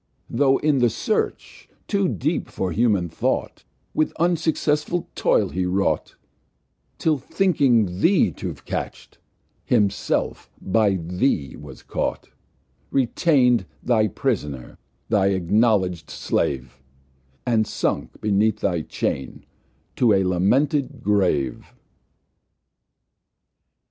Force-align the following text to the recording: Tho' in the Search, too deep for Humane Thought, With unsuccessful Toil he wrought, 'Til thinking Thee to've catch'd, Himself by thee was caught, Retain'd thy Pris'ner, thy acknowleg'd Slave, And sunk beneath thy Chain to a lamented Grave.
Tho' 0.31 0.57
in 0.57 0.79
the 0.79 0.89
Search, 0.89 1.69
too 1.87 2.07
deep 2.07 2.49
for 2.49 2.71
Humane 2.71 3.07
Thought, 3.07 3.65
With 3.93 4.13
unsuccessful 4.13 5.07
Toil 5.13 5.49
he 5.49 5.67
wrought, 5.67 6.15
'Til 6.97 7.19
thinking 7.19 7.99
Thee 7.99 8.31
to've 8.31 8.65
catch'd, 8.65 9.19
Himself 9.63 10.49
by 10.59 10.95
thee 10.95 11.55
was 11.55 11.83
caught, 11.83 12.31
Retain'd 12.89 13.67
thy 13.83 14.07
Pris'ner, 14.07 14.79
thy 15.09 15.29
acknowleg'd 15.39 16.09
Slave, 16.09 16.81
And 17.45 17.67
sunk 17.67 18.19
beneath 18.21 18.61
thy 18.61 18.81
Chain 18.81 19.45
to 19.97 20.13
a 20.13 20.23
lamented 20.23 21.03
Grave. 21.03 21.75